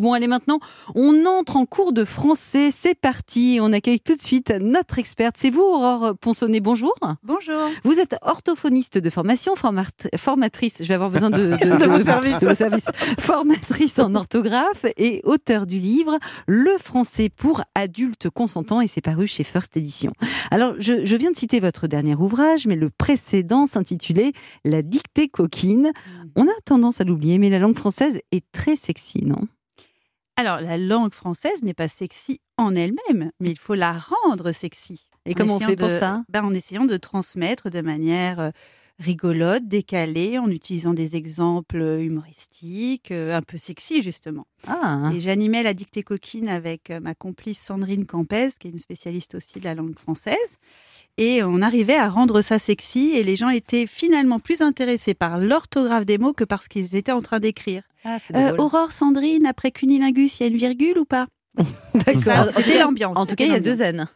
[0.00, 0.60] Bon, allez, maintenant,
[0.94, 2.70] on entre en cours de français.
[2.70, 3.58] C'est parti.
[3.60, 5.34] On accueille tout de suite notre experte.
[5.36, 6.60] C'est vous, Aurore Ponsonnet.
[6.60, 6.94] Bonjour.
[7.24, 7.68] Bonjour.
[7.82, 10.76] Vous êtes orthophoniste de formation, formatrice.
[10.84, 12.86] Je vais avoir besoin de, de, vos services.
[13.18, 18.80] Formatrice en orthographe et auteur du livre Le français pour adultes consentants.
[18.80, 20.12] Et c'est paru chez First Edition.
[20.52, 24.30] Alors, je, je, viens de citer votre dernier ouvrage, mais le précédent s'intitulait
[24.64, 25.88] La dictée coquine.
[25.88, 26.28] Mm.
[26.36, 29.48] On a tendance à l'oublier, mais la langue française est très sexy, non?
[30.38, 35.08] Alors, la langue française n'est pas sexy en elle-même, mais il faut la rendre sexy.
[35.26, 38.50] Et comment on fait pour ça ben, En essayant de transmettre de manière euh,
[39.00, 44.46] rigolote, décalée, en utilisant des exemples humoristiques, euh, un peu sexy justement.
[44.68, 45.10] Ah.
[45.12, 49.34] Et j'animais la dictée coquine avec euh, ma complice Sandrine Campès, qui est une spécialiste
[49.34, 50.36] aussi de la langue française.
[51.16, 55.40] Et on arrivait à rendre ça sexy et les gens étaient finalement plus intéressés par
[55.40, 57.82] l'orthographe des mots que par ce qu'ils étaient en train d'écrire.
[58.04, 61.26] Ah, euh, Aurore, Sandrine, après cunilingus, il y a une virgule ou pas
[61.94, 62.52] D'accord.
[62.56, 63.18] C'était l'ambiance.
[63.18, 64.08] En tout cas, il y a deux N.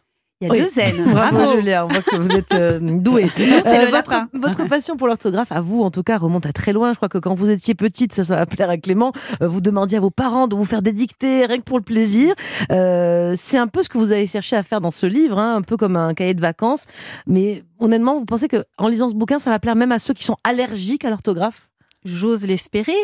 [0.42, 1.04] Il y a deux N.
[1.12, 1.86] Bravo, Julia.
[1.86, 3.30] On voit que vous êtes euh, douée.
[3.64, 6.92] Euh, votre, votre, passion pour l'orthographe, à vous, en tout cas, remonte à très loin.
[6.92, 9.60] Je crois que quand vous étiez petite, ça, ça va plaire à Clément, euh, vous
[9.60, 12.34] demandiez à vos parents de vous faire des dictées, rien que pour le plaisir.
[12.68, 15.62] c'est un peu ce que vous avez cherché à faire dans ce livre, hein, un
[15.62, 16.86] peu comme un cahier de vacances.
[17.26, 20.24] Mais honnêtement, vous pensez qu'en lisant ce bouquin, ça va plaire même à ceux qui
[20.24, 21.70] sont allergiques à l'orthographe?
[22.04, 22.96] J'ose l'espérer.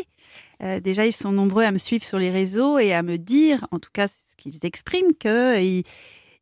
[0.61, 3.78] Déjà, ils sont nombreux à me suivre sur les réseaux et à me dire, en
[3.78, 5.84] tout cas, ce qu'ils expriment, qu'ils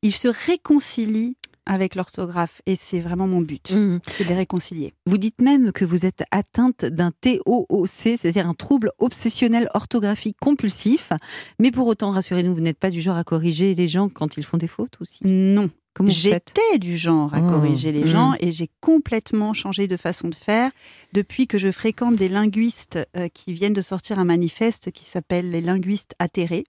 [0.03, 1.37] ils se réconcilient
[1.67, 3.99] avec l'orthographe et c'est vraiment mon but, mmh.
[4.07, 4.95] c'est de les réconcilier.
[5.05, 11.13] Vous dites même que vous êtes atteinte d'un TOOC, c'est-à-dire un trouble obsessionnel orthographique compulsif,
[11.59, 14.45] mais pour autant, rassurez-nous, vous n'êtes pas du genre à corriger les gens quand ils
[14.45, 15.21] font des fautes aussi?
[15.25, 15.69] Non.
[16.05, 17.51] J'étais du genre à mmh.
[17.51, 18.37] corriger les gens mmh.
[18.41, 20.71] et j'ai complètement changé de façon de faire
[21.13, 25.51] depuis que je fréquente des linguistes euh, qui viennent de sortir un manifeste qui s'appelle
[25.51, 26.65] les linguistes atterrés.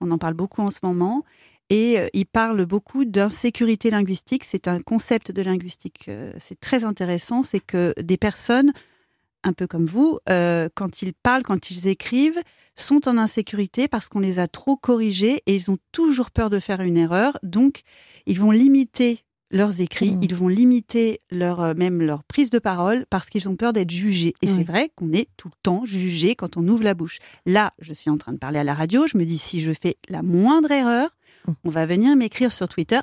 [0.00, 1.24] On en parle beaucoup en ce moment.
[1.70, 4.44] Et euh, il parle beaucoup d'insécurité linguistique.
[4.44, 7.42] C'est un concept de linguistique, euh, c'est très intéressant.
[7.42, 8.72] C'est que des personnes,
[9.44, 12.40] un peu comme vous, euh, quand ils parlent, quand ils écrivent,
[12.76, 16.58] sont en insécurité parce qu'on les a trop corrigés et ils ont toujours peur de
[16.58, 17.38] faire une erreur.
[17.42, 17.82] Donc,
[18.26, 20.22] ils vont limiter leurs écrits, mmh.
[20.22, 24.32] ils vont limiter leur, même leur prise de parole parce qu'ils ont peur d'être jugés.
[24.40, 27.18] Et c'est vrai qu'on est tout le temps jugé quand on ouvre la bouche.
[27.44, 29.72] Là, je suis en train de parler à la radio, je me dis si je
[29.72, 31.10] fais la moindre erreur,
[31.64, 33.00] on va venir m'écrire sur Twitter.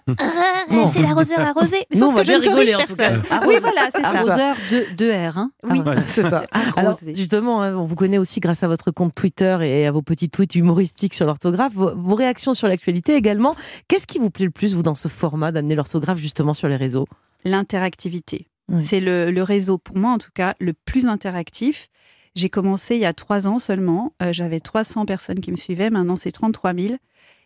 [0.71, 1.77] Ah, c'est l'arroseur arrosé.
[1.91, 3.23] Sauf que je ne corrige personne.
[3.47, 4.09] oui, voilà, c'est ça.
[4.09, 4.55] Arroseur
[4.95, 5.37] de, R.
[5.37, 5.51] Hein.
[5.63, 6.43] oui, c'est ça.
[6.75, 10.03] Alors, justement, hein, on vous connaît aussi grâce à votre compte Twitter et à vos
[10.03, 11.73] petits tweets humoristiques sur l'orthographe.
[11.73, 13.55] Vos, réactions sur l'actualité également.
[13.87, 16.75] Qu'est-ce qui vous plaît le plus, vous, dans ce format d'amener l'orthographe justement sur les
[16.75, 17.07] réseaux?
[17.45, 18.47] L'interactivité.
[18.77, 21.89] C'est le, réseau, pour moi en tout cas, le plus interactif.
[22.35, 24.13] J'ai commencé il y a trois ans seulement.
[24.21, 25.89] Euh, j'avais 300 personnes qui me suivaient.
[25.89, 26.93] Maintenant, c'est 33 000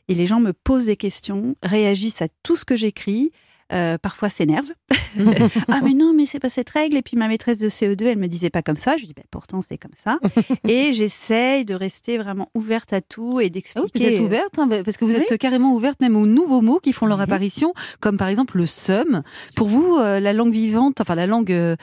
[0.07, 3.31] et les gens me posent des questions, réagissent à tout ce que j'écris.
[3.71, 4.73] Euh, parfois s'énervent.
[5.67, 6.97] ah mais non, mais c'est pas cette règle.
[6.97, 8.97] Et puis ma maîtresse de CE2, elle me disait pas comme ça.
[8.97, 10.19] Je dis ben, pourtant c'est comme ça.
[10.67, 13.89] et j'essaye de rester vraiment ouverte à tout et d'expliquer.
[13.95, 16.93] vous êtes ouverte hein, parce que vous êtes carrément ouverte même aux nouveaux mots qui
[16.93, 19.21] font leur apparition, comme par exemple le seum.
[19.55, 21.75] Pour vous, euh, la langue vivante, enfin la langue euh,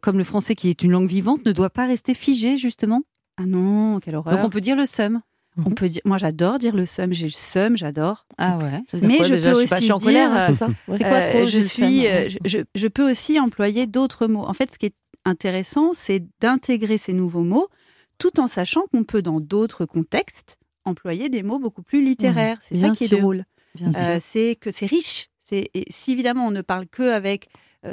[0.00, 3.02] comme le français qui est une langue vivante, ne doit pas rester figée justement?
[3.36, 4.34] Ah non, quelle horreur.
[4.34, 4.86] Donc on peut dire le
[5.58, 5.74] On mhm.
[5.74, 8.26] peut dire, moi j'adore dire le seum, j'ai le seum, j'adore.
[8.36, 8.82] Ah ouais.
[9.02, 10.68] Mais je peux aussi dire, c'est ça.
[10.94, 14.44] C'est quoi trop euh, Je suis, euh, je, je, peux aussi employer d'autres mots.
[14.44, 14.94] En fait, ce qui est
[15.24, 17.68] intéressant, c'est d'intégrer ces nouveaux mots,
[18.18, 22.58] tout en sachant qu'on peut dans d'autres contextes employer des mots beaucoup plus littéraires.
[22.62, 23.44] c'est ça qui est drôle.
[23.82, 25.28] Euh, c'est que c'est riche.
[25.42, 27.48] C'est si évidemment on ne parle que avec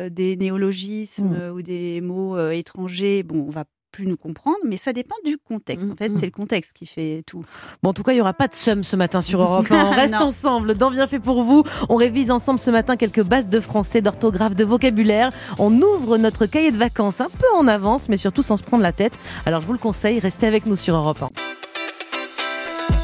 [0.10, 1.54] des néologismes mm.
[1.54, 5.92] ou des mots étrangers, bon, on va plus nous comprendre, mais ça dépend du contexte.
[5.92, 6.18] En fait, mm, mm.
[6.18, 7.46] c'est le contexte qui fait tout.
[7.82, 9.68] Bon, en tout cas, il n'y aura pas de somme ce matin sur Europe.
[9.70, 11.64] On reste ensemble dans Bien fait pour vous.
[11.90, 15.32] On révise ensemble ce matin quelques bases de français, d'orthographe, de vocabulaire.
[15.60, 18.84] On ouvre notre cahier de vacances un peu en avance, mais surtout sans se prendre
[18.84, 19.14] la tête.
[19.46, 21.30] Alors, je vous le conseille, restez avec nous sur Europe 1.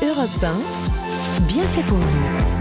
[0.08, 2.59] Europe 1, bien fait pour vous.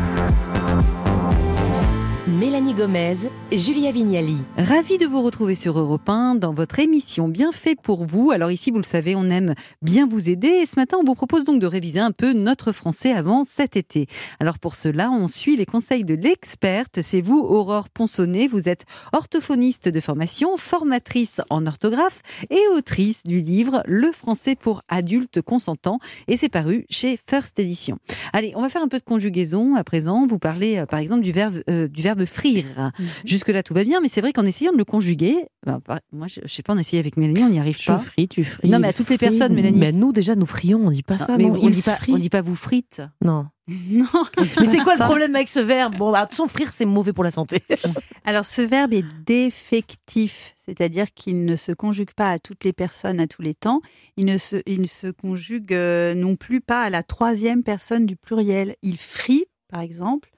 [2.75, 4.37] Gomez, Julia Vignali.
[4.57, 8.31] Ravi de vous retrouver sur Europe 1 dans votre émission Bien fait pour vous.
[8.31, 11.15] Alors ici, vous le savez, on aime bien vous aider et ce matin, on vous
[11.15, 14.07] propose donc de réviser un peu notre français avant cet été.
[14.39, 17.01] Alors pour cela, on suit les conseils de l'experte.
[17.01, 18.49] C'est vous, Aurore Ponsonnet.
[18.49, 24.83] Vous êtes orthophoniste de formation, formatrice en orthographe et autrice du livre Le français pour
[24.89, 27.99] adultes consentants et c'est paru chez First Edition.
[28.33, 30.27] Allez, on va faire un peu de conjugaison à présent.
[30.27, 32.25] Vous parlez euh, par exemple du verbe, euh, du verbe
[32.63, 32.93] frire.
[33.25, 36.27] Jusque-là, tout va bien, mais c'est vrai qu'en essayant de le conjuguer, bah, bah, moi,
[36.27, 37.99] je, je sais pas, on essayait avec Mélanie, on n'y arrive Tu pas.
[37.99, 38.69] fris, tu fris.
[38.69, 39.79] Non, mais à toutes les personnes, Mélanie.
[39.79, 41.37] Mais nous, déjà, nous frions, on dit pas ça.
[41.37, 43.03] mais non, on dit pas, on dit pas vous frites.
[43.25, 43.47] Non.
[43.91, 44.07] Non.
[44.39, 45.95] Mais c'est quoi le problème avec ce verbe?
[45.99, 47.63] Bon, bah, façon, frire, c'est mauvais pour la santé.
[48.25, 53.21] Alors ce verbe est défectif, c'est-à-dire qu'il ne se conjugue pas à toutes les personnes
[53.21, 53.81] à tous les temps.
[54.17, 58.07] Il ne se, il ne se conjugue euh, non plus pas à la troisième personne
[58.07, 58.77] du pluriel.
[58.83, 60.31] Il frit, par exemple.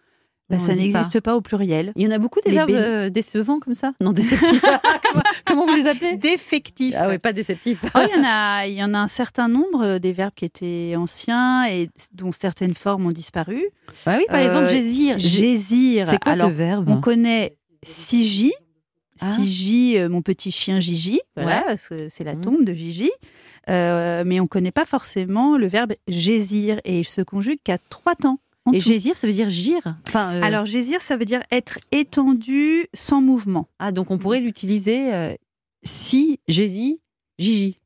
[0.51, 1.37] Bah, ça n'existe pas.
[1.37, 1.93] au pluriel.
[1.97, 4.61] Il y en a beaucoup des verbes euh, décevants comme ça Non, déceptifs.
[5.09, 6.17] comment, comment vous les appelez?
[6.17, 6.95] Défectif.
[6.99, 7.85] Ah ouais, pas déceptifs.
[7.95, 10.33] Oh, il, y en a, il y en a un certain nombre euh, des verbes
[10.35, 13.63] qui étaient anciens et dont certaines formes ont disparu.
[14.07, 15.19] Ah oui, par Euh, exemple, gésir.
[15.19, 16.07] Gésir.
[16.07, 16.89] C'est quoi Alors, ce verbe?
[16.91, 18.53] On connaît Siji.
[19.23, 19.31] Ah.
[19.31, 21.21] Siji, euh, mon petit chien Gigi.
[21.37, 22.41] Voilà, c'est- c'est la Mhm.
[22.41, 23.11] tombe de Gigi.
[23.69, 27.77] Euh, mais on ne connaît pas forcément le verbe gésir et il se conjugue qu'à
[27.91, 28.39] trois temps.
[28.67, 28.85] En Et tout.
[28.89, 29.97] gésir, ça veut dire gire.
[30.09, 33.69] Enfin, euh, Alors gésir, ça veut dire être étendu sans mouvement.
[33.79, 35.35] ah, donc on pourrait l'utiliser euh,
[35.83, 37.01] si, gési,
[37.39, 37.79] Gigi.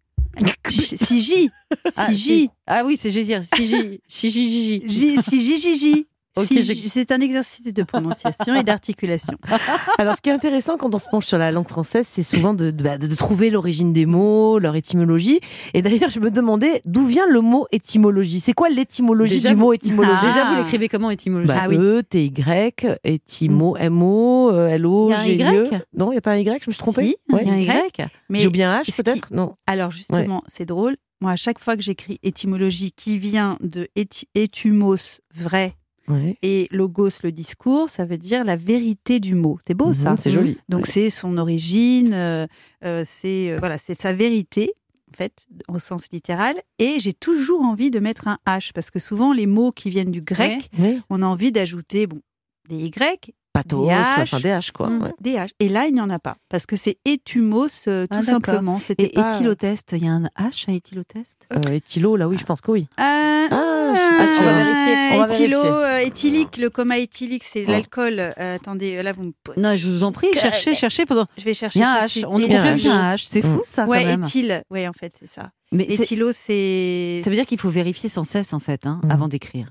[0.69, 1.51] Siji.
[1.97, 2.23] Ah, Siji.
[2.23, 2.51] si.
[2.67, 3.43] Ah oui, c'est gésir.
[3.45, 4.83] Si, Gigi, si, Gigi.
[4.87, 6.07] Gi- Siji, Gigi.
[6.47, 9.37] Si- C'est un exercice de prononciation et d'articulation.
[9.99, 12.55] Alors, ce qui est intéressant quand on se penche sur la langue française, c'est souvent
[12.55, 15.41] de, de- bah, de trouver l'origine des mots, leur étymologie.
[15.75, 18.41] Et d'ailleurs, je me demandais d'où vient le mot étymologie.
[18.41, 20.27] C'est quoi l'étymologie du mot étymologie Ah.
[20.27, 21.77] Déjà, vous l'écrivez comment étymologie Bah, Ah oui.
[21.77, 25.81] E, T, Y, étymo, M-O, euh, L-O, Il y a un G, Y E.
[25.97, 27.43] Non, il n'y a pas un Y, je me suis trompée Si, Ouais.
[27.45, 27.99] Il y a un Y.
[27.99, 29.55] Y Mais J'ai oublié un H qui- peut-être Non.
[29.67, 30.97] Alors justement, c'est drôle.
[31.21, 35.75] Moi, à chaque fois que j'écris étymologie qui vient de éty- étymos, vrai,
[36.09, 36.37] Ouais.
[36.43, 39.59] et logos, le discours, ça veut dire la vérité du mot.
[39.67, 40.11] C'est beau ça.
[40.13, 40.59] Mhm, C'est joli.
[40.69, 40.91] Donc Ouais.
[40.91, 42.47] c'est son origine, euh,
[42.85, 44.73] euh, c'est euh, voilà, c'est sa vérité
[45.13, 46.57] en fait au sens littéral.
[46.79, 50.11] Et j'ai toujours envie de mettre un H parce que souvent les mots qui viennent
[50.11, 50.71] du grec,
[51.09, 52.21] on a envie d'ajouter bon
[52.69, 54.21] des Y, Pathos, Des H.
[54.23, 54.89] enfin des H, quoi.
[54.91, 55.03] Mm.
[55.05, 55.13] ouais.
[55.21, 55.49] des H.
[55.61, 58.25] Et là il n'y en a pas parce que c'est étumos euh, tout Ah, d'accord.
[58.25, 58.81] simplement.
[58.81, 61.47] C'était Et pas, euh, éthylotest, il y a un H à éthylotest?
[61.55, 62.87] Euh, éthylo, là oui, je pense que oui.
[63.01, 63.03] Euh,
[63.51, 64.43] Ah, je suis pas sûre.
[64.43, 64.95] On va vérifier.
[65.15, 65.85] On va éthylo, vérifier.
[65.85, 67.71] euh, éthylique, le coma éthylique, c'est Oh.
[67.71, 68.19] l'alcool.
[68.19, 69.33] Euh, attendez, là vous me...
[69.57, 71.27] Non, je vous en prie, cherchez, cherchez pendant.
[71.39, 71.79] Je vais chercher.
[71.79, 72.25] Il y a un tout H.
[72.29, 72.89] On a un H.
[72.89, 73.27] un H.
[73.29, 73.55] C'est Mm.
[73.57, 74.23] fou ça, quand Ouais, même.
[74.25, 74.63] éthyle.
[74.71, 75.51] Ouais, en fait, c'est ça.
[75.71, 77.21] Mais Éthylo, c'est.
[77.23, 79.11] ça veut dire qu'il faut vérifier sans cesse, en fait, hein, Mm.
[79.11, 79.69] avant d'écrire.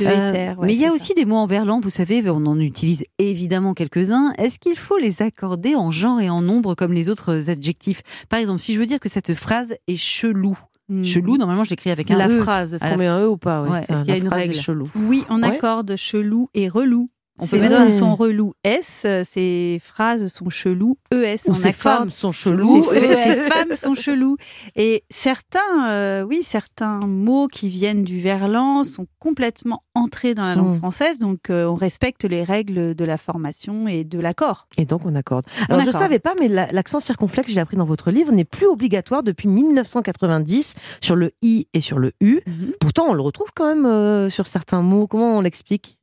[0.00, 2.22] De Euh, éther, ouais, mais il y a aussi des mots en verlan, vous savez,
[2.30, 4.32] on en utilise évidemment quelques-uns.
[4.38, 8.02] Est-ce qu'il faut les accorder en genre et en nombre comme les autres adjectifs?
[8.28, 10.56] Par exemple, si je veux dire que cette phrase est chelou.
[10.90, 11.04] Hmm.
[11.04, 12.40] chelou, normalement je l'écris avec un La E.
[12.40, 13.62] phrase, est-ce la qu'on met un E ou pas?
[13.62, 14.54] Ouais, Ouais, ça, est-ce qu'il y a une règle?
[14.54, 14.88] chelou.
[14.96, 15.48] Oui, on Ouais.
[15.48, 17.10] accorde chelou et relou.
[17.40, 21.36] On Ces peut hommes sont relous S, euh, ces phrases sont chelous ES.
[21.46, 22.84] Ou on ces femmes sont cheloues.
[22.92, 24.36] Ces, ces femmes sont cheloues.
[24.76, 30.54] Et certains, euh, oui, certains mots qui viennent du verlan sont complètement entrés dans la
[30.56, 30.78] langue Mm.
[30.78, 31.18] française.
[31.18, 34.66] Donc, euh, on respecte les règles de la formation et de l'accord.
[34.76, 35.44] Et donc on accorde.
[35.68, 38.44] Alors je ne savais pas, mais la- l'accent circonflexe, j'ai appris dans votre livre, n'est
[38.44, 42.40] plus obligatoire depuis 1990 sur le i et sur le u.
[42.80, 45.06] Pourtant, on le retrouve quand même euh, sur certains mots.
[45.06, 45.96] Comment on l'explique?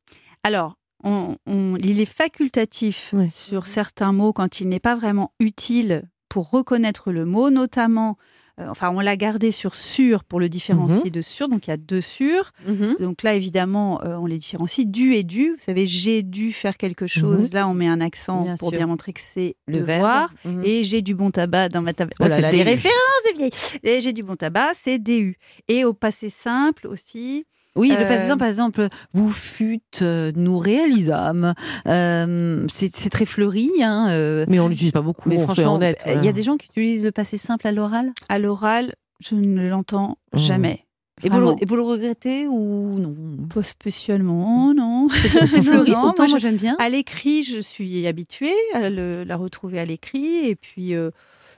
[0.43, 6.03] Alors, on- on- il est facultatif sur certains mots quand il n'est pas vraiment utile
[6.29, 8.17] pour reconnaître le mot, notamment.
[8.57, 10.49] euh, enfin, on l'a gardé sur sur pour le Mhm.
[10.49, 12.53] différencier de sur, donc il y a deux sur.
[12.65, 12.95] Mhm.
[13.01, 14.87] Donc là, évidemment, euh, on les différencie.
[14.87, 15.49] Du et du.
[15.49, 17.51] Vous savez, j'ai dû faire quelque chose.
[17.51, 18.77] Là, on met un accent Bien pour sûr.
[18.77, 20.31] bien montrer que c'est Le devoir.
[20.45, 20.57] verbe.
[20.59, 20.63] Mhm.
[20.63, 22.13] Et j'ai du bon tabac dans ma table.
[22.21, 22.95] Oh Oh les les- références
[23.35, 23.51] vieilles.
[23.83, 25.35] Et j'ai du bon tabac, c'est DU.
[25.67, 27.45] Et au passé simple aussi.
[27.75, 31.53] Oui, le Euh, passé simple, par exemple, vous fûtes, euh, nous réalisâmes.
[31.87, 35.29] Euh, c'est très fleuri, hein, euh, Mais on l'utilise pas beaucoup.
[35.29, 38.11] mais on franchement, il y a des gens qui utilisent le passé simple à l'oral?
[38.29, 40.37] À l'oral, je ne l'entends Mmh.
[40.37, 40.81] jamais.
[41.23, 41.59] Et vous, le, Vraiment.
[41.61, 43.15] et vous le regrettez ou non?
[43.53, 45.07] Pas spécialement, non.
[45.09, 45.29] C'est
[45.61, 46.75] fleuri, Non, pourtant, moi, j'aime bien.
[46.79, 50.47] À l'écrit, je suis habituée à le- la retrouver à l'écrit.
[50.49, 51.11] Et puis, euh,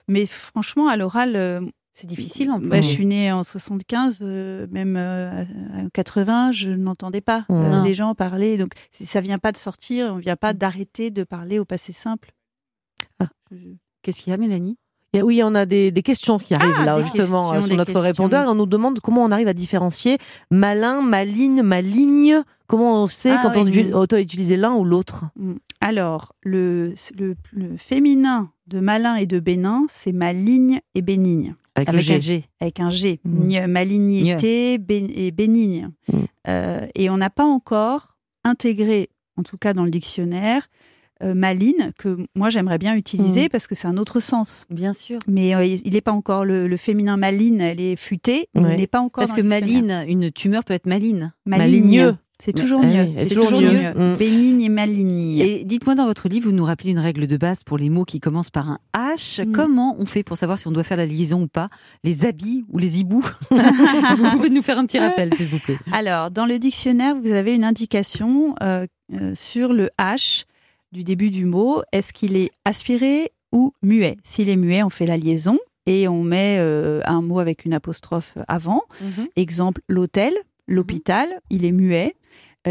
[0.07, 1.62] mais franchement, à l'oral, euh,
[2.00, 6.70] C'est difficile en bah, je suis née en 75, euh, même euh, à 80, je
[6.70, 7.54] n'entendais pas Mmh.
[7.56, 8.56] euh, les gens parler.
[8.58, 12.34] Donc, ça vient pas de sortir, on vient pas d'arrêter de parler au passé simple.
[13.20, 13.30] Ah.
[14.04, 14.77] Qu'est-ce qu'il y a, Mélanie?
[15.24, 18.46] Oui, on a des, des questions qui arrivent Ah, là, justement, sur notre répondeur.
[18.46, 20.20] Et on nous demande comment on arrive à différencier
[20.51, 22.44] malin, maligne, maligne.
[22.68, 23.70] Comment on sait Ah, quand on oui.
[23.70, 25.25] utilise- on doit utiliser l'un ou l'autre?
[25.36, 25.54] Mm.
[25.82, 31.56] Alors, le, le, le féminin de malin et de bénin, c'est maligne et bénigne.
[31.77, 32.46] Avec, un G.
[32.60, 33.19] avec un G.
[33.24, 33.48] Mm.
[33.48, 35.89] Gne- Malignité et bénigne.
[36.12, 36.17] Mm.
[36.48, 40.67] Euh, et on n'a pas encore intégré, en tout cas dans le dictionnaire,
[41.24, 43.50] euh, maligne, que moi j'aimerais bien utiliser Mm.
[43.50, 44.65] parce que c'est un autre sens.
[44.69, 45.17] Bien sûr.
[45.27, 48.88] Mais euh, il n'est pas encore le, le féminin maline, elle est futée, il n'est
[48.88, 51.34] pas encore Parce dans que le maline, une tumeur peut être maline.
[51.46, 51.81] Maligne.
[51.81, 52.15] Maligneux.
[52.39, 53.03] C'est toujours mieux.
[53.03, 53.94] oui, C'est toujours, toujours mieux.
[53.94, 54.13] mieux.
[54.13, 54.17] Mm.
[54.17, 55.39] Bénigne et maligne.
[55.39, 58.06] Et dites-moi dans votre livre, vous nous rappelez une règle de base pour les mots
[58.06, 59.44] qui commencent par un H.
[59.44, 59.51] Mm.
[59.51, 61.67] Comment on fait pour savoir si on doit faire la liaison ou pas
[62.03, 65.79] Les habits ou les hiboux Vous pouvez nous faire un petit rappel, s'il vous plaît.
[65.91, 70.46] Alors, dans le dictionnaire, vous avez une indication euh, euh, sur le H
[70.91, 71.82] du début du mot.
[71.91, 74.17] Est-ce qu'il est aspiré ou muet?
[74.22, 77.74] S'il est muet, on fait la liaison et on met euh, un mot avec une
[77.74, 78.82] apostrophe avant.
[79.36, 80.34] Exemple, l'hôtel,
[80.67, 82.15] l'hôpital, il est muet.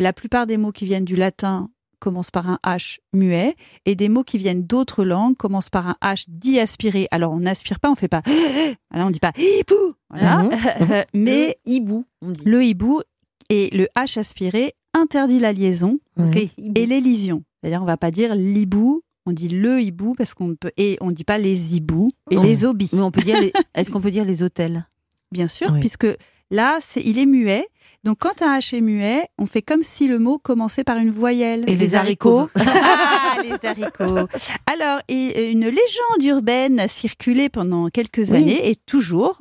[0.00, 4.08] La plupart des mots qui viennent du latin commencent par un H muet et des
[4.08, 7.08] mots qui viennent d'autres langues commencent par un H dit aspiré.
[7.10, 8.22] Alors on n'aspire pas, on fait pas.
[8.90, 9.94] Voilà, on dit pas hibou.
[10.10, 10.42] Voilà.
[10.44, 11.04] Mhm.
[11.14, 12.42] Mais Le hibou, on dit.
[12.44, 13.00] le hibou
[13.48, 16.50] et le H aspiré interdit la liaison Ouais.
[16.74, 17.42] Et l'élision.
[17.60, 20.96] C'est-à-dire, on va pas dire l'hibou, on dit le hibou parce qu'on ne peut et
[21.00, 22.90] on dit pas les hiboux et les obis.
[22.92, 23.52] Mais on peut dire les...
[23.74, 24.86] Est-ce qu'on peut dire les hôtels?
[25.32, 25.80] Bien sûr, Oui.
[25.80, 26.06] puisque
[26.50, 27.66] là, c'est il est muet.
[28.04, 31.10] Donc, quand un H est muet, on fait comme si le mot commençait par une
[31.10, 31.64] voyelle.
[31.66, 34.28] Et les haricots Ah, les haricots.
[34.72, 38.36] Alors, et une légende urbaine a circulé pendant quelques Oui.
[38.36, 39.38] années et toujours.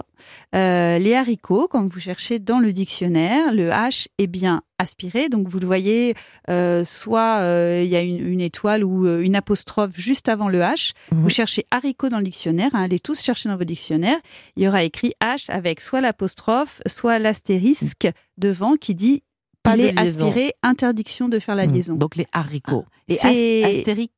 [0.55, 5.29] Euh, les haricots, quand vous cherchez dans le dictionnaire, le H est bien aspiré.
[5.29, 6.15] Donc, vous le voyez,
[6.49, 10.47] euh, soit euh, il y a une, une étoile ou euh, une apostrophe juste avant
[10.49, 10.93] le H.
[11.11, 11.21] Mhm.
[11.21, 12.71] Vous cherchez haricot dans le dictionnaire.
[12.73, 14.17] hein, allez tous chercher dans vos dictionnaires.
[14.55, 18.07] Il y aura écrit H avec soit l'apostrophe, soit l'astérisque
[18.37, 19.23] devant qui dit
[19.63, 20.27] Pas il de est liaison.
[20.27, 21.71] aspiré, interdiction de faire la Mm.
[21.73, 21.95] liaison.
[21.95, 22.85] Donc les haricots.
[23.07, 24.11] Et C'est- As- Astérix.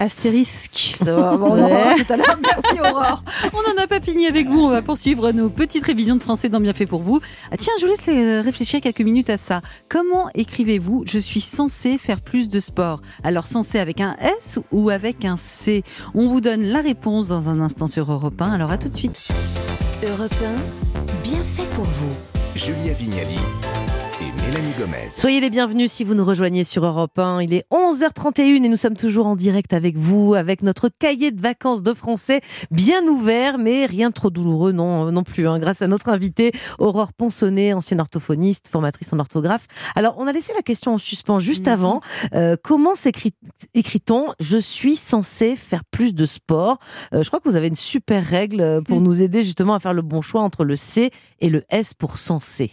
[0.00, 0.94] Astérisque.
[0.98, 1.70] Ça va, bon, on en Ouais.
[1.70, 2.38] parlera tout à l'heure.
[2.42, 3.24] Merci Aurore.
[3.54, 4.60] On n'en a pas fini avec vous.
[4.60, 7.20] On va poursuivre nos petites révisions de français dans Bien fait pour vous.
[7.50, 9.62] Ah, tiens, je vous laisse euh, réfléchir quelques minutes à ça.
[9.88, 13.00] Comment écrivez-vous Je suis censé faire plus de sport.
[13.24, 15.82] Alors censé avec un S ou avec un C?
[16.14, 18.52] On vous donne la réponse dans un instant sur Europe 1.
[18.52, 19.28] Alors à tout de suite.
[20.06, 22.35] Europe 1, bien fait pour vous.
[22.56, 23.75] Julia Vignali
[24.46, 25.08] Mélanie Gomez.
[25.10, 27.42] Soyez les bienvenus si vous nous rejoignez sur Europe 1.
[27.42, 31.40] Il est 11h31 et nous sommes toujours en direct avec vous, avec notre cahier de
[31.40, 35.82] vacances de français bien ouvert, mais rien de trop douloureux non, non plus, hein, grâce
[35.82, 39.66] à notre invitée Aurore Ponsonnet, ancienne orthophoniste, formatrice en orthographe.
[39.96, 41.72] Alors, on a laissé la question en suspens juste Mhm.
[41.72, 42.00] avant.
[42.34, 43.34] Euh, comment s'écrit-
[43.74, 46.78] écrit-on Je suis censé faire plus de sport
[47.12, 49.04] Euh, Je crois que vous avez une super règle euh, pour Mhm.
[49.04, 51.10] nous aider justement à faire le bon choix entre le C
[51.40, 52.70] et le S pour censé.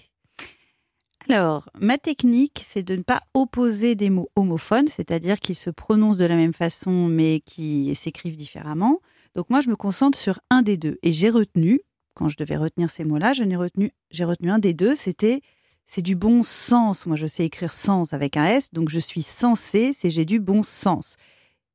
[1.29, 6.17] Alors, ma technique, c'est de ne pas opposer des mots homophones, c'est-à-dire qu'ils se prononcent
[6.17, 8.99] de la même façon, mais qui s'écrivent différemment.
[9.35, 10.99] Donc moi, je me concentre sur un des deux.
[11.01, 11.79] Et j'ai retenu,
[12.13, 14.95] quand je devais retenir ces mots-là, je n'ai retenu, j'ai retenu un des deux.
[14.95, 15.39] C'était,
[15.85, 17.05] c'est du bon sens.
[17.05, 20.39] Moi, je sais écrire sens avec un S, donc je suis censé, c'est j'ai du
[20.39, 21.15] bon sens.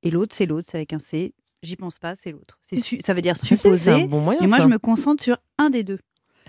[0.03, 1.33] Et l'autre, c'est l'autre, c'est avec un C.
[1.63, 2.59] J'y pense pas, c'est l'autre.
[2.63, 4.07] C'est ça veut dire C'est un supposer.
[4.07, 4.63] bon moyen, Et moi, ça.
[4.63, 5.99] je me concentre sur un des deux.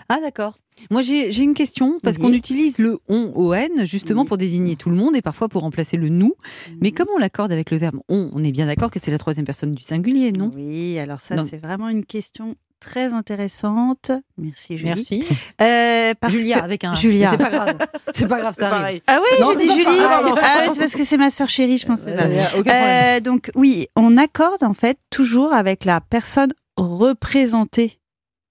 [0.07, 0.57] Ah d'accord.
[0.91, 2.21] Moi j'ai une question parce Oui.
[2.23, 4.27] qu'on utilise le on on justement Oui.
[4.27, 6.33] pour désigner tout le monde et parfois pour remplacer le nous.
[6.81, 8.29] Mais comment on l'accorde avec le verbe on?
[8.33, 10.51] On est bien d'accord que c'est la troisième personne du singulier, non?
[10.55, 14.11] Oui, alors ça, c'est vraiment une question très intéressante.
[14.37, 14.89] Merci, Julie.
[14.89, 15.23] Merci.
[15.61, 16.95] Euh, parce Julia que- avec un.
[16.95, 17.31] Julia.
[17.31, 17.77] C'est pas grave.
[18.13, 19.01] C'est pas grave, ça arrive.
[19.07, 19.97] Ah oui, j'ai dit Julie.
[19.99, 22.01] Ah, ouais, c'est parce que c'est ma sœur chérie, je pense.
[22.07, 22.39] Euh.
[22.67, 27.98] Euh, donc oui, on accorde en fait toujours avec la personne représentée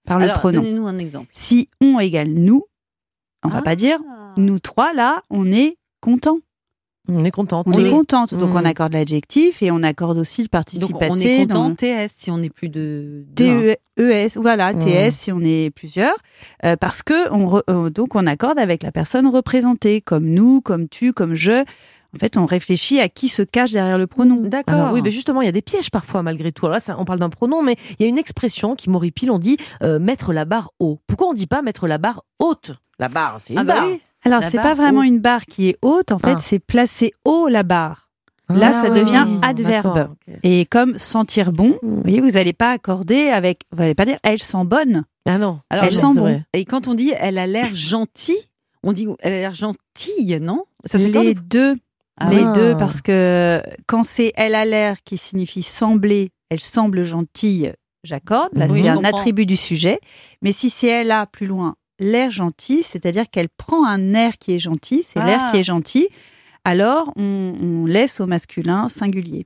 [0.05, 0.61] par le Alors pronom.
[0.61, 1.29] donnez-nous un exemple.
[1.33, 2.65] Si on égale nous,
[3.43, 3.61] on va Ah.
[3.61, 3.99] pas dire
[4.37, 6.39] nous trois là, on est content.
[7.11, 7.65] On est contente.
[7.67, 8.35] On On est est- contente.
[8.35, 8.57] Donc Mm.
[8.57, 11.11] on accorde l'adjectif et on accorde aussi le participe Donc passé.
[11.11, 13.25] on est dans- content TS si on n'est plus de.
[13.35, 14.79] TES, E voilà, Mm.
[14.79, 16.15] TS si on est plusieurs,
[16.65, 20.61] euh, parce que on re- euh, donc on accorde avec la personne représentée, comme nous,
[20.61, 21.63] comme tu, comme je.
[22.15, 24.37] En fait, on réfléchit à qui se cache derrière le pronom.
[24.41, 24.91] D'accord.
[24.93, 26.65] Oui, mais justement, il y a des pièges parfois malgré tout.
[26.65, 29.29] Alors là, ça, on parle d'un pronom, mais il y a une expression qui m'horripile.
[29.29, 30.99] On dit euh, mettre la barre haut.
[31.07, 33.87] Pourquoi on dit pas mettre la barre haute La barre, c'est une Ah bah barre.
[33.87, 34.01] oui.
[34.25, 35.03] Alors, c'est pas vraiment haut.
[35.03, 36.39] une barre qui est haute, en fait, Ah.
[36.39, 38.09] c'est placer haut la barre.
[38.49, 40.09] Là, Ah, ça devient oui, adverbe.
[40.41, 41.87] Et comme sentir bon, Mm.
[41.87, 45.03] vous voyez, vous n'allez pas accorder avec, vous n'allez pas dire elle sent bonne.
[45.27, 45.59] Ah non.
[45.69, 46.21] Alors, Elle non, sent bon.
[46.21, 46.43] vrai.
[46.53, 48.41] Et quand on dit elle a l'air gentille,
[48.81, 50.65] on dit elle a l'air gentille, non?
[50.85, 51.75] Ça les deux,
[52.19, 52.51] Ah les ouais.
[52.53, 57.71] deux, parce que quand c'est elle a l'air qui signifie sembler, elle semble gentille,
[58.03, 58.49] j'accorde.
[58.53, 59.09] Là, Oui, c'est un comprends.
[59.17, 59.99] attribut du sujet.
[60.41, 64.53] Mais si c'est elle a plus loin l'air gentil, c'est-à-dire qu'elle prend un air qui
[64.53, 65.25] est gentil, c'est Ah.
[65.25, 66.07] l'air qui est gentil,
[66.65, 69.45] alors on, on laisse au masculin singulier.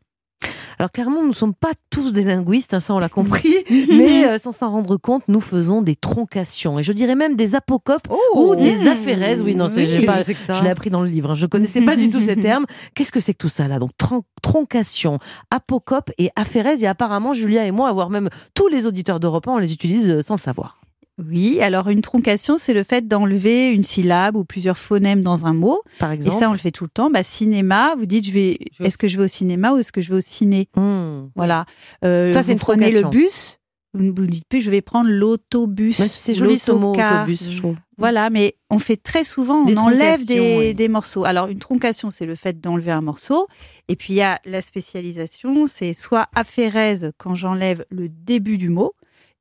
[0.83, 3.55] Alors clairement, nous ne sommes pas tous des linguistes, hein, ça on l'a compris,
[3.89, 7.55] mais euh, sans s'en rendre compte, nous faisons des troncations et je dirais même des
[7.55, 9.41] apocopes ou des afférèses.
[9.41, 11.31] Oui, non, c'est, Qu'est-ce pas- que ça je l'ai appris dans le livre.
[11.31, 11.35] hein.
[11.35, 12.65] Je connaissais pas du tout ces termes.
[12.95, 13.79] Qu'est-ce que c'est que tout ça là?
[13.79, 15.19] Donc tron- troncation,
[15.51, 16.83] apocope et afférèse.
[16.83, 20.09] Et apparemment, Julia et moi, voire même tous les auditeurs d'Europe 1, on les utilise
[20.09, 20.81] euh, sans le savoir.
[21.19, 25.53] Oui, alors une troncation, c'est le fait d'enlever une syllabe ou plusieurs phonèmes dans un
[25.53, 25.81] mot.
[25.99, 27.11] Par Et exemple ça, on le fait tout le temps.
[27.11, 29.91] Bah, cinéma, vous dites, je vais, Je est-ce que je vais au cinéma ou est-ce
[29.91, 30.69] que je vais au ciné?
[30.75, 31.27] Hmm.
[31.35, 31.65] Voilà.
[32.03, 33.57] Euh, Ça, c'est une prenez le bus.
[33.95, 35.97] Vous ne vous dites plus, je vais prendre l'autobus.
[35.97, 37.75] C'est joli ce mot autobus, je trouve.
[37.99, 40.73] Voilà, mais on fait très souvent, Des on enlève troncations, des, oui.
[40.73, 41.25] des morceaux.
[41.25, 43.47] Alors, une troncation, c'est le fait d'enlever un morceau.
[43.89, 48.69] Et puis, il y a la spécialisation, c'est soit aphérèse quand j'enlève le début du
[48.69, 48.93] mot,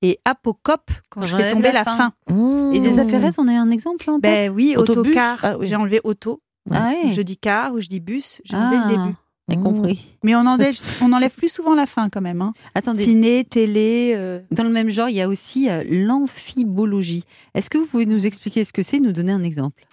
[0.02, 2.12] et apocope quand, je fais tomber la la.
[2.28, 2.72] Hmm.
[2.72, 5.38] Et des aphérèses, on a un exemple en tête Ben oui, Autobus autocar.
[5.42, 5.68] Ah oui.
[5.68, 6.42] J'ai enlevé auto.
[6.70, 7.12] Ah ouais.
[7.12, 9.16] Je dis car ou je dis bus, j'ai enlevé Ah, le début.
[9.48, 9.62] J'ai Mmh.
[9.62, 10.16] compris.
[10.22, 12.40] Mais on enlève, on enlève plus souvent la fin quand même.
[12.42, 12.52] Hein.
[12.74, 14.12] Attendez, Ciné, télé.
[14.16, 17.24] euh, dans le même genre, il y a aussi euh, l'amphibologie.
[17.54, 19.84] Est-ce que vous pouvez nous expliquer ce que c'est, nous donner un exemple?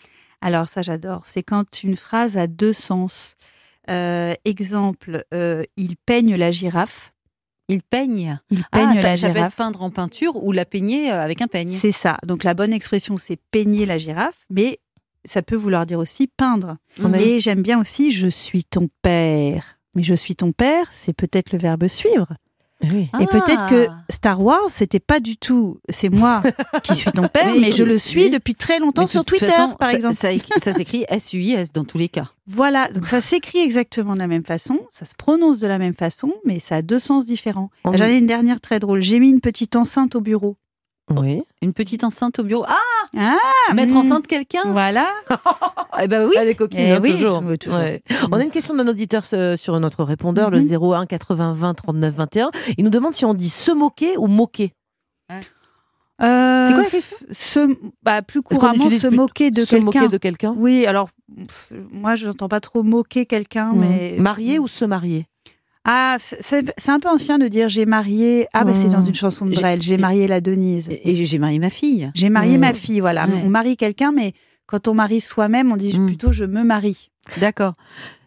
[0.42, 3.36] Alors ça j'adore, c'est quand une phrase a deux sens.
[3.90, 7.12] Euh, exemple, euh, il peigne la girafe.
[7.70, 8.38] Il peigne.
[8.52, 9.56] Il Ah, peigne ça, la ça peut être girafe.
[9.56, 11.78] peindre en peinture ou la peigner euh, avec un peigne.
[11.80, 12.18] C'est ça.
[12.26, 14.80] Donc la bonne expression c'est peigner la girafe, mais
[15.24, 16.78] ça peut vouloir dire aussi peindre.
[17.00, 17.16] Mhm.
[17.16, 19.78] Et j'aime bien aussi je suis ton père.
[19.96, 22.28] Mais je suis ton père, c'est peut-être le verbe suivre.
[22.82, 23.10] Oui.
[23.20, 23.98] Et peut-être que Ah.
[24.10, 26.42] Star Wars, c'était pas du tout, c'est moi
[26.84, 28.00] qui suis ton père, Mais mais, je le oui.
[28.00, 30.14] suis depuis très longtemps sur Twitter, façon, par ça- exemple.
[30.16, 32.30] Ça, ça s'écrit S-U-I-S dans tous les cas.
[32.48, 35.94] Voilà, donc ça s'écrit exactement de la même façon, ça se prononce de la même
[35.94, 37.70] façon, mais ça a deux sens différents.
[37.94, 39.02] J'en ai une dernière très drôle.
[39.02, 40.56] J'ai mis une petite enceinte au bureau.
[41.16, 41.42] Oui.
[41.62, 42.66] Une petite enceinte au bureau.
[42.68, 42.76] Ah
[43.18, 43.98] Ah, Mettre hmm.
[43.98, 45.08] enceinte quelqu'un Voilà.
[46.02, 46.34] Eh ben oui.
[46.38, 47.42] Elle est coquine, Eh hein, oui, toujours.
[47.42, 47.80] tout- toujours.
[47.80, 48.02] Ouais.
[48.32, 50.68] On a une question d'un auditeur sur notre répondeur, le Mhm.
[50.94, 52.52] 01 80 20 39 21.
[52.78, 54.74] Il nous demande si on dit se moquer ou moquer.
[56.22, 57.18] Euh, C'est quoi la question?
[57.32, 60.12] se, bah, Plus couramment, se moquer de se moquer quelqu'un?
[60.14, 60.54] de quelqu'un?
[60.58, 63.80] Oui, alors, pff, moi, je n'entends pas trop moquer quelqu'un, Mhm.
[63.80, 64.16] mais.
[64.20, 65.26] Marier ou se marier?
[65.92, 68.48] Ah, c'est un peu ancien de dire j'ai marié.
[68.54, 69.82] Ah, bah, c'est dans une chanson de J'ai- Brel.
[69.82, 70.88] J'ai marié la Denise.
[70.92, 72.12] Et et j'ai marié ma fille.
[72.14, 72.62] J'ai marié Mhm.
[72.62, 73.26] ma fille, voilà.
[73.28, 73.42] Ouais.
[73.44, 74.34] On marie quelqu'un, mais
[74.68, 76.06] quand on marie soi-même, on dit Mhm.
[76.06, 77.10] plutôt je me marie.
[77.38, 77.74] D'accord.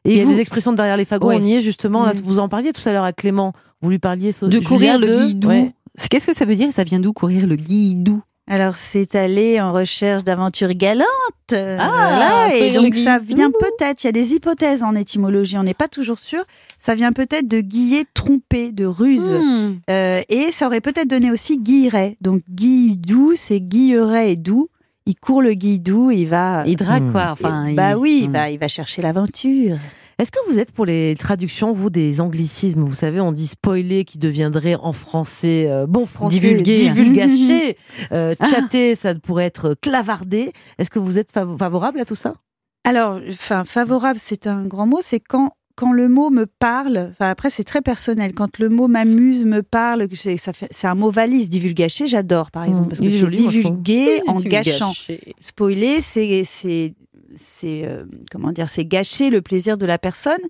[0.04, 1.38] Il Et y a vous, des expressions derrière les fagots, Ouais.
[1.40, 2.04] on y est justement.
[2.04, 3.52] Là, vous en parliez tout à l'heure à Clément.
[3.80, 5.48] Vous lui parliez de courir le guidou.
[5.48, 5.72] Ouais.
[6.10, 8.22] Qu'est-ce que ça veut dire Ça vient d'où courir le guidou?
[8.48, 11.06] Alors, c'est aller en recherche d'aventures galantes.
[11.52, 12.54] euh, Ah, voilà.
[12.56, 15.88] Et donc, ça vient peut-être, il y a des hypothèses en étymologie, on n'est pas
[15.88, 16.44] toujours sûr.
[16.76, 19.30] Ça vient peut-être de guiller, tromper, de ruse.
[19.30, 19.76] Hmm.
[19.88, 22.16] Euh, et ça aurait peut-être donné aussi guilleret.
[22.20, 24.68] Donc, guidou, c'est guilleret et doux.
[25.06, 26.64] Il court le guidou, il va.
[26.66, 27.12] Il drague Hmm.
[27.12, 28.36] quoi Enfin, bah il- oui, Hmm.
[28.50, 29.76] il va chercher l'aventure.
[30.18, 32.82] Est-ce que vous êtes pour les traductions, vous, des anglicismes?
[32.84, 36.76] Vous savez, on dit spoiler qui deviendrait en français, euh, bon français, Divulguer.
[36.88, 37.76] divulgacher.
[38.12, 38.44] Euh, Ah.
[38.46, 40.52] chatter, ça pourrait être clavarder.
[40.78, 42.34] Est-ce que vous êtes fav- favorable à tout ça?
[42.84, 44.98] Alors, enfin, favorable, c'est un grand mot.
[45.02, 47.10] C'est quand, quand le mot me parle.
[47.12, 48.34] Enfin, après, c'est très personnel.
[48.34, 50.36] Quand le mot m'amuse, me parle, c'est-
[50.86, 51.48] un mot valise.
[51.48, 54.92] Divulgacher, j'adore, par exemple, Mmh, parce que est c'est divulguer en gâchant.
[55.40, 56.44] Spoiler, c'est,
[57.36, 60.40] c'est, euh, comment dire, c'est gâcher le plaisir de la personne.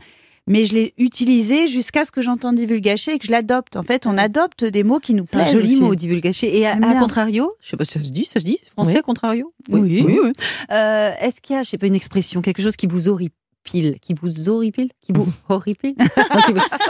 [0.48, 3.76] Mais je l'ai utilisé jusqu'à ce que j'entende divulgacher et que je l'adopte.
[3.76, 4.22] En fait, on Ouais.
[4.22, 5.52] adopte des mots qui nous C'est un plaisent.
[5.52, 6.58] joli mot, divulgacher.
[6.58, 8.98] Et à, contrario, je sais pas si ça se dit, ça se dit français Oui.
[8.98, 10.04] à contrario Oui.
[10.72, 13.98] Euh, Est-ce qu'il y a, je sais pas, une expression, quelque chose qui vous horripile,
[14.02, 15.94] qui vous horripile, qui vous horripile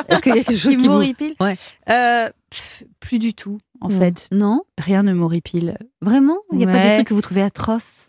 [0.08, 1.56] Est-ce qu'il y a quelque chose Qui qui vous m'horripile Ouais.
[1.90, 4.28] Euh, pff, Plus du tout, en fait.
[4.32, 5.76] Non, Rien ne m'horripile.
[6.00, 6.38] vraiment?
[6.52, 6.94] Il n'y a pas des Ouais.
[6.94, 8.06] trucs que vous trouvez atroces?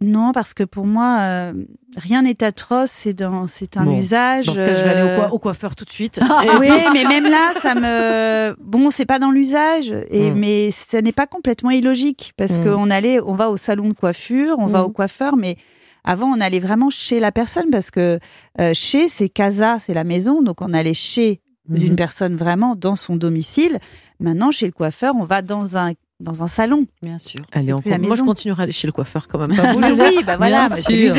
[0.00, 1.52] Non, parce que pour moi, euh,
[1.96, 4.46] rien n'est atroce, c'est dans, c'est un Bon, usage.
[4.46, 6.20] Dans ce cas, je vais aller au, euh, au coiffeur tout de suite.
[6.60, 8.56] oui, mais même là, ça me.
[8.60, 10.34] Bon, c'est pas dans l'usage, et Mm.
[10.38, 12.64] mais ça n'est pas complètement illogique parce Mm.
[12.64, 14.86] qu'on allait, on va au salon de coiffure, on va Mm.
[14.86, 15.56] au coiffeur, mais
[16.02, 18.18] avant on allait vraiment chez la personne parce que
[18.60, 21.40] euh, chez c'est casa, c'est la maison, donc on allait chez
[21.74, 23.78] une personne vraiment dans son domicile.
[24.20, 25.92] Maintenant, chez le coiffeur, on va dans un
[26.24, 26.86] dans un salon.
[27.02, 27.42] Bien sûr.
[27.52, 29.54] Allez, on plus la moi je continuerai à aller chez le coiffeur quand même.
[29.56, 31.12] Pas vous, oui, bah voilà, Bien bah, c'est.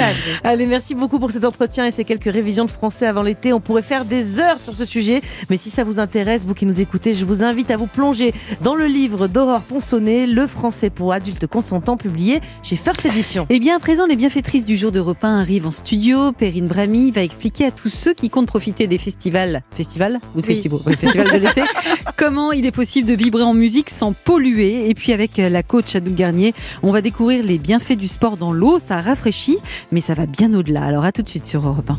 [0.43, 3.53] Allez, merci beaucoup pour cet entretien et ces quelques révisions de français avant l'été.
[3.53, 6.65] On pourrait faire des heures sur ce sujet, mais si ça vous intéresse, vous qui
[6.65, 10.89] nous écoutez, je vous invite à vous plonger dans le livre d'Aurore Ponsonnet, Le français
[10.89, 13.45] pour adultes consentants, publié chez First Edition.
[13.49, 16.31] Eh bien, à présent, les bienfaitrices du jour de repas arrivent en studio.
[16.31, 20.47] Perrine Brami va expliquer à tous ceux qui comptent profiter des festivals, festivals ou de
[20.47, 20.55] Oui.
[20.55, 21.61] festivals, festivals de l'été,
[22.17, 24.89] comment il est possible de vibrer en musique sans polluer.
[24.89, 26.53] Et puis avec euh, la coach Anouk Garnier,
[26.83, 28.79] on va découvrir les bienfaits du sport dans l'eau.
[28.79, 29.57] Ça rafraîchit,
[29.91, 30.83] mais ça va bien au-delà.
[30.83, 31.97] Alors à tout de suite sur Europe 1.